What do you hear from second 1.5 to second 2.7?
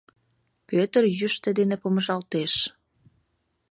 дене помыжалтеш.